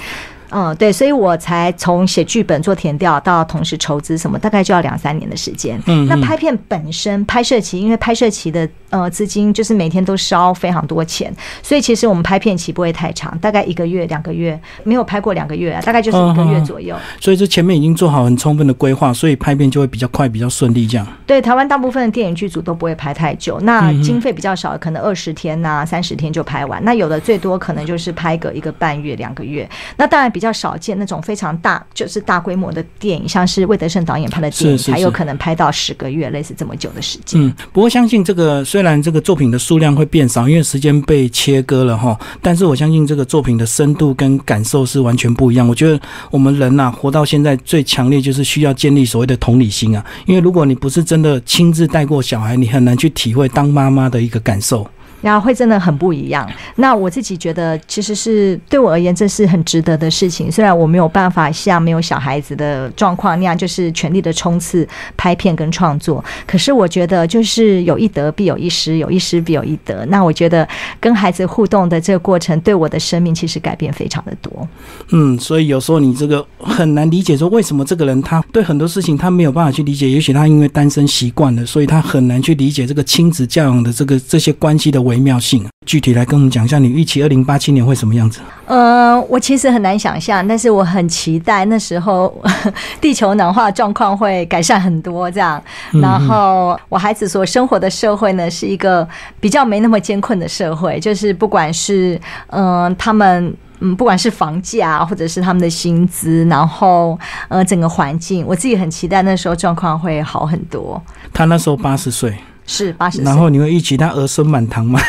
[0.54, 5.82] 嗯，对，所以我才从写剧本、做填调到同时筹资什么，大概就要两三年的时间。
[5.86, 16.94] 嗯，那拍片本身拍摄期，因为拍摄期的呃资金就是每天都烧非常多钱，所以其实我们拍片期不会太长，大概一个月、两个月，没有拍过两个月啊，大概就是一个月左右。
[17.20, 20.86] 所以这前面已经做好很充分的规划，所以拍片就会比较快、比较顺利。
[20.86, 26.80] 这样对，台湾大部分的电影剧组都不会拍太久，那经费比较少，可能二十天呐、三十天就拍完。
[26.84, 29.68] 那有的最多可能就是拍个一个半月、两个月。
[29.96, 37.40] 那当然比较少见那种非常大，就是大规模的电影，像是魏德胜导演拍的电影，才有可能拍到十个月，类似这么久的时间。
[37.40, 45.66] 嗯，不过相信这个虽然这个作品的数量会变少，因为时间被切割了哈，但是我相信这个作品的深度跟感受是完全不一样。
[45.66, 45.98] 我觉得
[46.30, 54.86] 我们人呐，活到现在最强烈就是需要建立所谓的同理心啊，因为如果你不是真的亲自带过小孩，你很难去体会当妈妈的一个感受。
[55.24, 56.46] 然后会真的很不一样。
[56.76, 60.52] 那我自己觉得，其实是对我而言，这是很值得的事情。
[60.52, 70.04] 虽然我没有办法像没有小孩子的状况那样，就是全力的冲刺拍片跟创作，可是我觉得，就是有一得必有一失，有一失必有一得。
[70.10, 70.68] 那我觉得
[71.00, 74.68] 跟孩子互动的这个过程，对我的生命其实改变非常的多。
[75.12, 80.10] 嗯，所以有时候你这个很难理解，说为什么这个人他对很多事情他没有办法去理解。
[80.10, 85.13] 也许他因为单身习惯了，所以他很难去理解这个亲子教养的这个这些关系的维。
[85.14, 85.64] 微妙性。
[85.86, 88.40] 具体来跟我们讲一下，你预期二零八七年会什么样子？
[88.66, 92.34] 呃，我其实很难想象，但是我很期待那时候
[93.00, 95.62] 地球暖化状况会改善很多，这样。
[95.92, 99.06] 然后我孩子所生活的社会呢，是一个
[99.38, 103.54] 比较没那么艰困的社会，就是不管是嗯他们。
[103.80, 111.02] 嗯，不管是房价或者是他们的薪资，然后呃整个环境，我自己很期待那时候状况会好很多。
[111.32, 112.32] 他那时候八十岁，
[112.66, 115.00] 是八十，然后你会预期他儿孙满堂吗？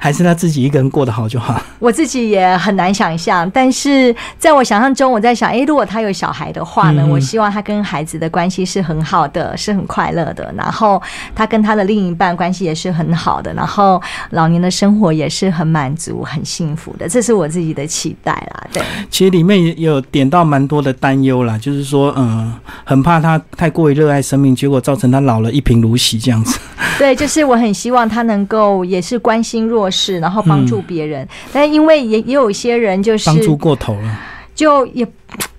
[0.00, 1.60] 还是他自己一个人过得好就好。
[1.78, 7.06] 我自己也很难想象，但是在我想象中，我在想，哎，如果他有小孩的话呢？
[7.06, 10.52] 我希望他跟孩子的关系是很好的，是很快乐的。
[10.56, 11.00] 然后
[11.34, 13.52] 他跟他的另一半关系也是很好的。
[13.54, 17.08] 然后老年的生活也是很满足、很幸福的。
[17.08, 18.66] 这是我自己的期待啦。
[18.72, 22.52] 对，其实里面也有点到蛮多的担忧啦，就是说，嗯，
[22.84, 26.58] 很怕他太过于热爱生命，结果造成他老了一贫如洗这样子。
[26.98, 31.26] 对，就是我很希望他能够也是关心弱势，然后帮助别人。
[31.52, 34.18] 但因为也也有一些人就是帮助过头了，
[34.54, 35.06] 就也。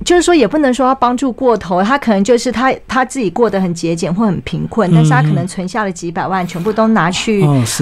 [0.06, 7.41] 就是说，也不能说他帮助过头，他可能就是他他自己过得很节俭或很贫困，但是他可能存下了几百万，全部都拿去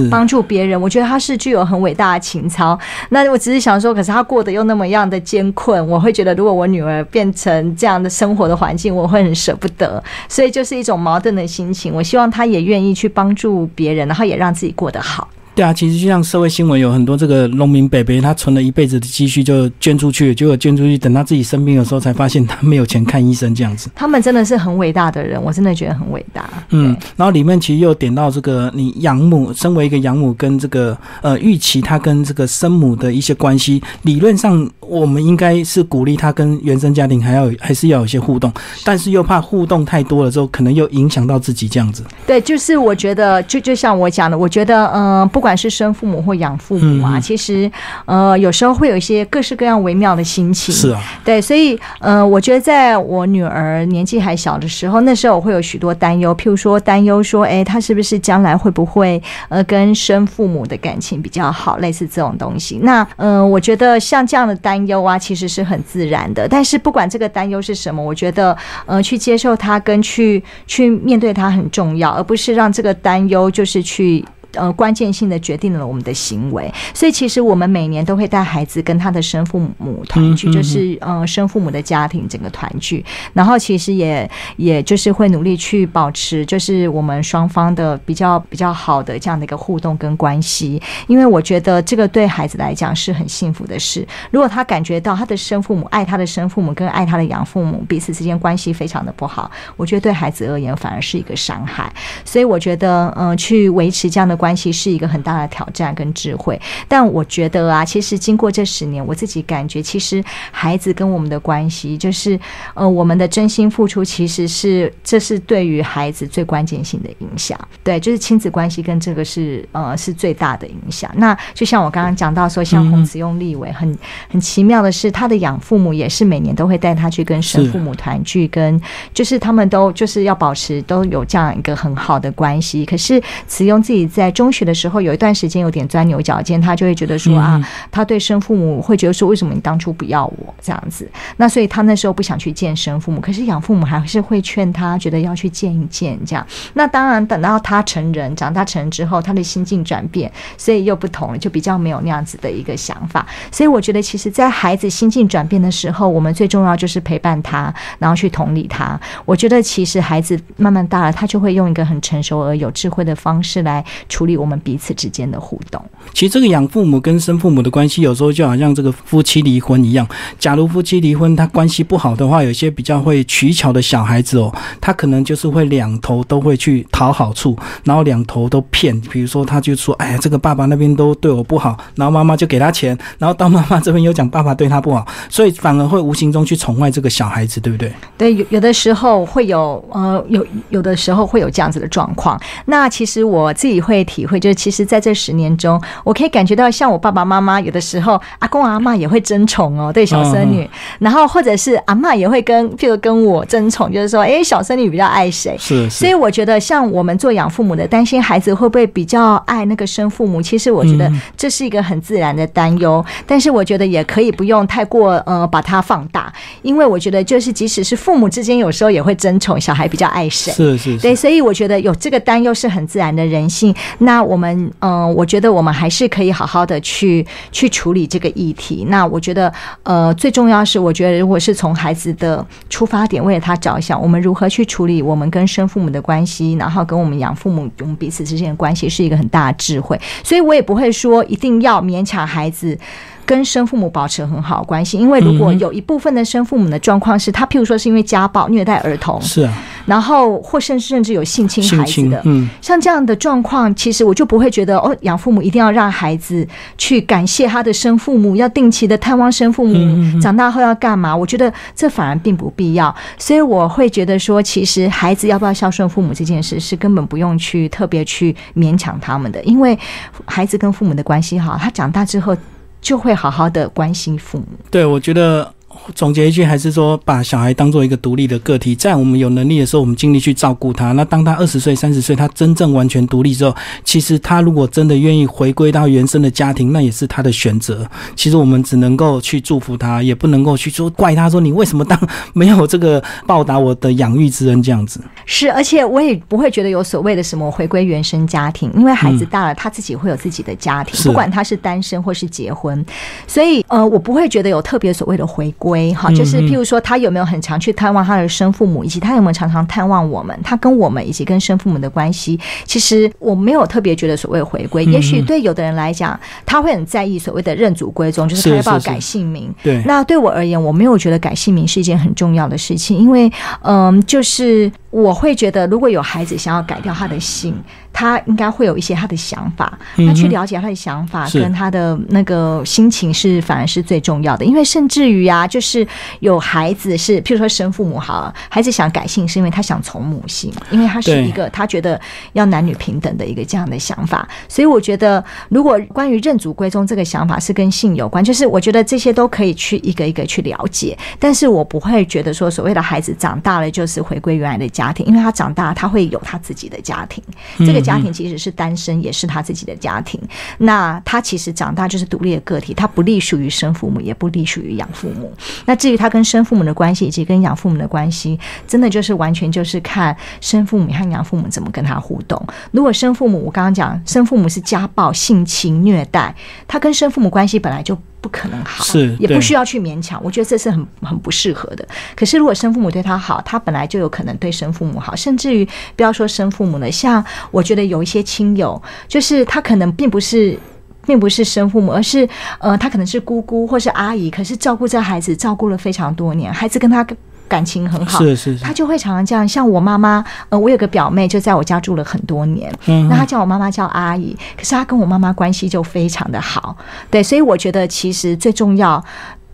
[0.09, 0.79] 帮助别人。
[0.79, 2.77] 我觉得他是具有很伟大的情操。
[3.09, 10.01] 那我只是想说，可是他过得又那么样的艰困，我会觉得，如果我女儿变成这样的生活的环境，我会很舍不得。
[10.29, 11.91] 所以就是一种矛盾的心情。
[11.91, 15.27] 我希望他也愿意去帮助别人，然后也让自己过得好。
[15.53, 23.89] 对啊，其实就像社会新闻有很多这个农民伯伯，他存了一辈子的积蓄就捐出去，结果捐出去，等他自己生病的时候才发现他没有钱看医生这样子。
[23.93, 26.49] 他们真的是很伟大的人，我真的觉得很伟大。
[26.69, 34.67] 嗯，然后里面其实又点到这个，你养母身为一个养母，跟这个呃预期她跟这个生母的一些关系，理论上
[34.99, 38.49] 我们应该是鼓励他跟原生家庭还要还是要有一些互动，
[38.85, 42.03] 但是又怕互动太多了之后，可能又影响到自己这样子。
[42.25, 45.41] 对，就是我觉得就就像我讲的，我觉得嗯不。
[45.41, 47.71] 不管是生父母或养父母啊，其实
[48.05, 50.71] 呃有时候会有一些各式各样微妙的心情。
[50.71, 62.77] 是啊，对，所以呃，我觉得在我女儿年纪还小的时候，那时候我会有许多担忧，譬如说担忧说，哎，她是不是将来会不会呃跟生父母的感情比较好，类似这种东西。
[62.83, 66.47] 那嗯，我觉得像这样的担忧啊，其实是很自然的。
[66.47, 74.23] 但是不管这个担忧是什么，我觉得呃去接受它跟去去面对它很重要，而不是让这个担忧就是去。
[74.53, 94.05] 呃，关键性的决定了我们的行为，所以其实我们每年都会带孩子跟他的生父母团聚，就是呃生父母的家庭整个团聚，然后其实也也就是会努力去保持，就是我们双方的比较比较好的这样的一个互动跟关系，因为我觉得这个对孩子来讲是很幸福的事。
[94.31, 101.91] 如果他感觉到他的生父母爱他的生父母跟爱他的养父母彼此之间关系非常的不好，我觉得对孩子而言反而是一个伤害。
[102.25, 104.40] 所以我觉得，嗯，去维持这样的。
[104.41, 112.39] 关系是一个很大的挑战跟智慧，但我觉得啊，其实经过这十年，我自己感觉，其实孩子跟我们的关系，就是
[112.73, 117.55] 呃，我们的真心付出，其实是这是对于孩子最关键性的影响。
[117.83, 121.11] 对，就是亲子关系跟这个是呃是最大的影响。
[121.15, 123.95] 那就像我刚刚讲到说，像洪子用立伟，很
[124.29, 128.81] 很奇妙的是，他的养父母也是每年都会带他去跟生父母团聚，跟
[129.13, 132.83] 就是他们都就是要保持都有这样一个很好的关系。
[132.85, 141.09] 可是慈用自己在中学的时候有一段时间有点钻牛角尖，他就会觉得说啊，他对生父母会觉得说，为什么你当初不要我这样子？
[141.37, 146.45] 那所以他那时候不想去见生父母，可是养父母还是会劝他，觉得要去见一见这样。
[146.73, 153.25] 那当然等到他成人，长大成人之后，他的心境转变，所以又不同了，就比较没有那样子的一个想法。
[153.51, 158.99] 所以我觉得，其实，在孩子心境转变的时候，我们最重要就是陪伴他，然后去同理他。
[159.25, 163.83] 我觉得，其实孩子慢慢大了，他就会用一个很成熟而有智慧的方式来。
[164.09, 165.83] 处理我们彼此之间的互动。
[166.13, 170.07] 其实这个养父母跟生父母的关系，有时候就好像这个夫妻离婚一样。
[170.39, 178.99] 假如夫妻离婚，他关系不好的话，有些比较会取巧的小孩子哦，他可能就是会两头都会去讨好处，然后两头都骗。
[179.11, 187.91] 比如说，他就说：“哎呀，这个爸爸那边都对我不好。”然后妈妈就给他钱，然后到妈妈这边又讲爸爸对他不好，所以反而会无形中去宠坏这个小孩子，对不对？
[188.17, 192.39] 对，有有的时候会有，呃，有有的时候会有这样子的状况。
[192.65, 200.69] 那其实我自己会体会，就是其实在这十年中，我可以感觉到，像我爸爸妈妈有的时候，阿公阿妈也会争宠哦，对小孙女，
[200.99, 205.55] 然后或者是阿妈也会跟，譬如跟我争宠，就是说，哎，小孙女比较爱谁？
[205.57, 205.89] 是。
[205.89, 213.03] 所以我觉得，像我们做养父母的，担心孩子会不会比较爱那个生父母，其实我觉得这是一个很自然的担忧。
[213.25, 220.51] 但是我觉得也可以不用太过呃把它放大，因为我觉得就是即使是父母之间有时候也会争宠，小孩比较爱谁？
[220.51, 220.97] 是是。
[220.97, 223.73] 对，所以我觉得有这个担忧是很自然的人性。
[224.01, 228.85] 那我们嗯，我觉得我们还是可以好好的去去处理这个议题。
[228.89, 229.51] 那我觉得
[229.83, 239.99] 呃，最重要是，我觉得如果是从孩子的出发点为了他着想，我们如何去处理我们跟生父母的关系，然后跟我们养父母我们彼此之间的关系，是一个很大的智慧。
[240.23, 242.77] 所以我也不会说一定要勉强孩子。
[243.25, 249.53] 跟生父母保持很好关系，因为如果有一部分的生父母的状况是他，譬如说是因为家暴、虐待儿童，是啊，
[249.85, 256.47] 然后或甚甚至有性侵孩子的，嗯，像这样的状况，其实我就不会觉得哦，养父母一定要让孩子
[256.77, 261.15] 去感谢他的生父母，要定期的探望生父母，长大后要干嘛？
[261.15, 269.77] 我觉得这反而并不必要，所以我会觉得说，其实孩子要不要孝顺父母这件事，是根本不用去特别去勉强他们的，因为
[270.25, 272.35] 孩子跟父母的关系好，他长大之后。
[272.81, 274.45] 就会好好的关心父母。
[274.69, 275.53] 对，我觉得。
[275.95, 280.91] 总结一句，还是说把小孩当做一个独立的个体，在我们有能力的时候，我们尽力去照顾他。
[280.93, 287.85] 那当他二十岁、三十岁，他真正完全独立之后，其实他如果真的愿意回归到原生的家庭，那也是他的选择。
[288.15, 291.99] 其实我们只能够去祝福他，也不能够去说怪他，说你为什么当
[292.33, 295.01] 没有这个报答我的养育之恩这样子。
[295.25, 302.85] 是，而且我也不会觉得有所谓的什么回归原生家庭，因为孩子大了，他自己会有自己的家庭，不管他是单身或是结婚，
[303.27, 305.71] 所以呃，我不会觉得有特别所谓的回归。
[305.71, 310.35] 归哈，就是譬如说，他有没有很常去探望他的生父母，以及他有没有常常探望我们？
[310.43, 314.83] 他跟我们以及跟生父母的关系，其实我没有特别觉得所谓回归。
[314.85, 319.53] 也许对有的人来讲，他会很在意所谓的认祖归宗，就是他要不要改姓名。
[319.61, 323.31] 对，那对我而言，我没有觉得改姓名是一件很重要的事情，因为
[323.61, 327.53] 嗯，就是我会觉得，如果有孩子想要改掉他的姓。
[327.93, 334.45] 他应该会有一些他的想法，他去了解他的想法跟他的那个心情是反而是最重要的。
[334.45, 335.85] 因为甚至于啊，就是
[336.21, 341.99] 有孩子是，譬如说生父母好，孩子想改姓是因为他想从母姓，因为他是一个他觉得
[342.33, 344.27] 要男女平等的一个这样的想法。
[344.47, 350.97] 所以我觉得，如果关于认祖归宗这个想法是跟姓有关，就是我觉得这些都可以去一个一个去了解。
[351.19, 357.21] 但是我不会觉得说所谓的孩子长大了就是回归原来的家庭，因为他长大他会有他自己的家庭，
[357.59, 357.80] 这个。
[357.81, 360.19] 家庭其实是单身，也是他自己的家庭。
[360.59, 365.33] 那他其实长大就是独立的个体，他不隶属于生父母，也不隶属于养父母。
[365.65, 372.41] 那至于他跟生父母的关系，以及跟养父母的关系，真的就是完全就是看生父母和养父母怎么跟他互动。
[372.71, 376.35] 如果生父母，我刚刚讲生父母是家暴、性侵、虐待，
[376.67, 377.97] 他跟生父母关系本来就。
[378.21, 380.21] 不可能好，是也不需要去勉强。
[380.23, 381.85] 我觉得这是很很不适合的。
[382.15, 390.57] 可是如果生父母对他好，他本来就有可能对生父母好，甚至于不要说生父母了，像我觉得有一些亲友，就是他可能并不是
[391.05, 397.05] 并不是生父母，而是呃，他可能是姑姑或是阿姨，可是照顾这孩子照顾了非常多年，孩子跟他。
[397.51, 399.45] 感情很好，是是，他就会常常这样。
[399.45, 406.77] 像我妈妈，呃，我有个表妹就在我家住了很多年，嗯，那她叫我妈妈叫阿姨，可是她跟我妈妈关系就非常的好，
[407.09, 409.03] 对，所以我觉得其实最重要，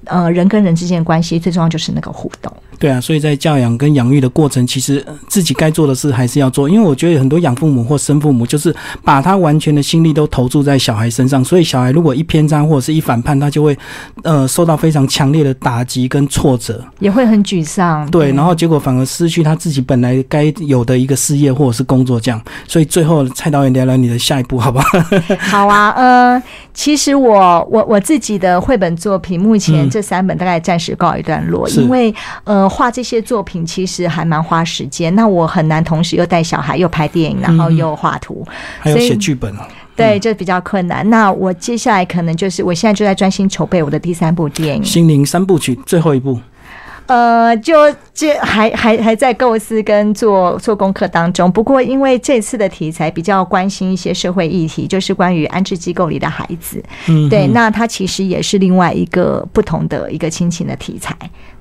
[0.05, 2.55] 呃，人跟人之间的关系最重要就是那个互动。
[2.79, 6.69] 对啊，所以在教养跟养育的过程，其实自己该做的事还是要做。
[6.69, 13.75] 因为我觉得很多养父母或生父母，就是把他完全的心力都投注在小孩身上，所以小孩如果一偏差或者是一反叛，他就会
[14.23, 18.07] 呃受到非常强烈的打击跟挫折，也会很沮丧。
[18.11, 22.39] 对，然后结果反而失去他自己本来该有的一个事业或者是工作这样。
[22.67, 24.85] 所以最后蔡导演聊聊你的下一步好不好？
[25.39, 26.43] 好啊，呃，
[26.75, 32.13] 其实我我我自己的绘本作品，目前这三本大概暂时告一段落，因为
[32.43, 32.66] 呃。
[32.67, 38.45] 画这些作品其实还蛮花时间，那我很难同时又带小孩又拍电影，然后又画图，
[38.79, 39.67] 还有写剧本啊。
[39.95, 41.09] 对，就比较困难。
[41.09, 46.39] 那我接下来可能就是，我现在就在专心筹备我的第三部电影《心灵三部曲》最后一部。
[47.07, 47.73] 呃，就
[48.13, 51.51] 这还还还在构思跟做做功课当中。
[51.51, 56.83] 不过，因为这次的题材比较关心一些社会议题，就是关于安置机构里的孩子。
[57.07, 61.15] 嗯，对，那它其实也是另外一个不同的一个亲情的题材。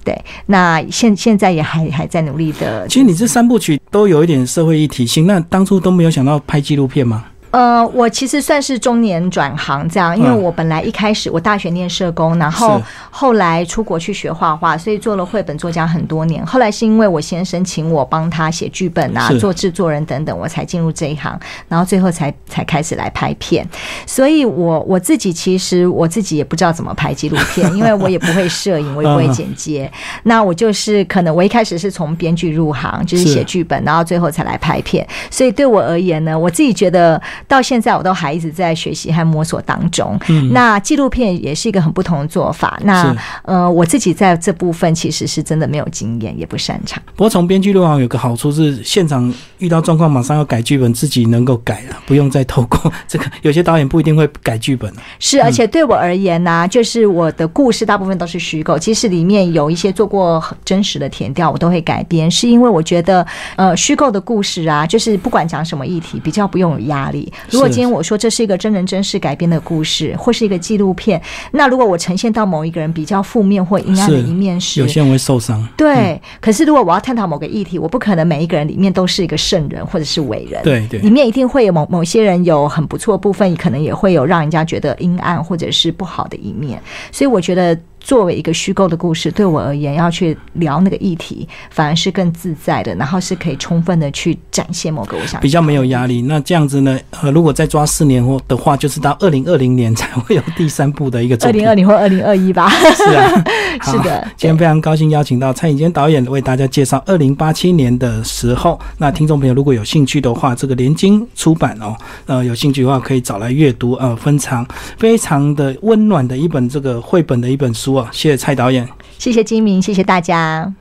[0.06, 2.86] 对，那现现在也还还在努力的。
[2.86, 7.24] 其实你这三部曲都有一点社会议题性，那当初都没有想到拍纪录片吗？
[7.52, 12.80] 呃，我其实算是中年转行这样，因为我本来一开始我大学念社工，然后
[13.10, 16.44] 后来出国去学画画，所以做了绘本作家很多年。
[16.44, 21.38] 后来是因为我先生请我帮他写剧本啊，做制作人等等，我才进入这一行，
[21.68, 23.66] 然后最后才才开始来拍片。
[24.04, 29.90] 所以我我自己其实我自己也不知道怎么拍纪录片，因为我也不会摄影，我也不会剪 接。
[30.24, 35.06] 那我就是可能我一开始是从编剧入行，就是写剧本，然后最后才来拍片。
[35.30, 37.22] 所以对我而言呢，我自己觉得。
[37.46, 40.18] 到现在我都还一直在学习和摸索当中。
[40.28, 42.78] 嗯那纪录片也是一个很不同的做法。
[42.84, 47.02] 那呃，我自己在这部分其实是真的没有经验，也不擅长。
[47.14, 53.24] 不过从编剧路上有个好处是，现场遇到状况马上要改剧本，自己能够改了，不用再透过这个。
[53.42, 63.26] 有些导演不一定会改剧本是，而且对我而言呢，就是我的故事大部分都是虚构，其实里面有一些做过真实的填调，我都会改编，是因为我觉得
[63.56, 67.25] 呃，虚构的故事啊，就是不管讲什么议题，比较不用有压力。
[67.50, 71.20] 如果今天我说这是一个真人真事改编的故事，或是一个纪录片，
[71.52, 75.66] 那如果我呈现到某一个人比较负面或阴暗的一面时，有些人会受伤。
[75.76, 80.62] 对，可是如果我要探讨某个议题，我不可能每一个人里面都是一个圣人或者是伟人。
[80.62, 87.78] 对对，里面一定会有某某些人有很不错部分，可能也会有让人家觉得阴暗或者是不好的一面，所以我觉得。
[88.06, 96.22] 作为一个虚构的故事，对我而言，要去聊那个议题，反而是更自在的，然后是可以充分的去展现某个我想比较没有压力。
[96.22, 96.96] 那这样子呢？
[97.20, 101.60] 呃，如果再抓四年后的话，就是到二零二零年才会有第三部的一个作品。
[101.60, 102.70] 二零二零或二零二一吧。
[102.70, 103.44] 是啊，
[103.82, 104.22] 是的。
[104.36, 108.78] 今天非常高兴邀请到蔡颖坚导演为大家介绍二零八七年的时候。
[108.98, 111.96] 那听众朋友如果有兴趣的话，这个联经出版哦，
[112.26, 113.94] 呃，有兴趣的话可以找来阅读。
[113.94, 114.64] 呃，分长
[114.96, 118.10] 非常的温暖的一本这个绘本的一本书啊。
[118.12, 118.88] 谢谢蔡导演。
[119.18, 120.72] 谢谢金明，谢谢大家。